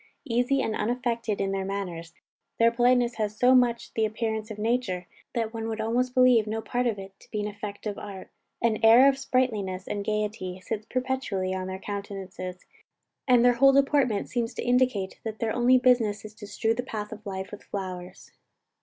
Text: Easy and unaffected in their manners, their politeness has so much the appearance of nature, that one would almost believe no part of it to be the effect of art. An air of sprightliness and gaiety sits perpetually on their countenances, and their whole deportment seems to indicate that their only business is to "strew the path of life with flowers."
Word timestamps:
Easy 0.25 0.63
and 0.63 0.75
unaffected 0.75 1.39
in 1.39 1.51
their 1.51 1.63
manners, 1.63 2.15
their 2.57 2.71
politeness 2.71 3.17
has 3.17 3.37
so 3.37 3.53
much 3.53 3.93
the 3.93 4.03
appearance 4.03 4.49
of 4.49 4.57
nature, 4.57 5.05
that 5.35 5.53
one 5.53 5.67
would 5.67 5.79
almost 5.79 6.15
believe 6.15 6.47
no 6.47 6.59
part 6.59 6.87
of 6.87 6.97
it 6.97 7.13
to 7.19 7.29
be 7.29 7.43
the 7.43 7.49
effect 7.51 7.85
of 7.85 7.99
art. 7.99 8.31
An 8.63 8.79
air 8.83 9.07
of 9.07 9.19
sprightliness 9.19 9.87
and 9.87 10.03
gaiety 10.03 10.59
sits 10.59 10.87
perpetually 10.87 11.53
on 11.53 11.67
their 11.67 11.77
countenances, 11.77 12.65
and 13.27 13.45
their 13.45 13.53
whole 13.53 13.73
deportment 13.73 14.27
seems 14.27 14.55
to 14.55 14.63
indicate 14.63 15.19
that 15.23 15.37
their 15.37 15.53
only 15.55 15.77
business 15.77 16.25
is 16.25 16.33
to 16.33 16.47
"strew 16.47 16.73
the 16.73 16.81
path 16.81 17.11
of 17.11 17.23
life 17.23 17.51
with 17.51 17.61
flowers." 17.63 18.31